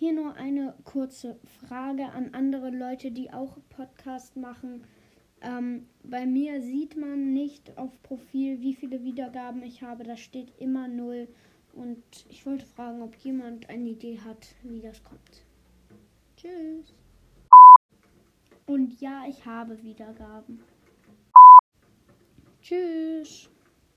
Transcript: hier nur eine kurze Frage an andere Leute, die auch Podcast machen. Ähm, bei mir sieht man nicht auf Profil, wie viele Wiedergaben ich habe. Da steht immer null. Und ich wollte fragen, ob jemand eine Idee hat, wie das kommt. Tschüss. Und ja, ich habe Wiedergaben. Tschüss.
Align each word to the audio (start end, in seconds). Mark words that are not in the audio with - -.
hier 0.00 0.14
nur 0.14 0.34
eine 0.36 0.74
kurze 0.84 1.38
Frage 1.44 2.06
an 2.06 2.32
andere 2.32 2.70
Leute, 2.70 3.10
die 3.10 3.34
auch 3.34 3.58
Podcast 3.68 4.34
machen. 4.34 4.82
Ähm, 5.42 5.88
bei 6.02 6.24
mir 6.24 6.62
sieht 6.62 6.96
man 6.96 7.34
nicht 7.34 7.76
auf 7.76 8.02
Profil, 8.02 8.62
wie 8.62 8.72
viele 8.72 9.04
Wiedergaben 9.04 9.62
ich 9.62 9.82
habe. 9.82 10.04
Da 10.04 10.16
steht 10.16 10.58
immer 10.58 10.88
null. 10.88 11.28
Und 11.74 12.02
ich 12.30 12.46
wollte 12.46 12.64
fragen, 12.64 13.02
ob 13.02 13.14
jemand 13.16 13.68
eine 13.68 13.90
Idee 13.90 14.18
hat, 14.18 14.54
wie 14.62 14.80
das 14.80 15.04
kommt. 15.04 15.44
Tschüss. 16.38 16.94
Und 18.64 18.98
ja, 19.02 19.24
ich 19.28 19.44
habe 19.44 19.82
Wiedergaben. 19.82 20.60
Tschüss. 22.62 23.49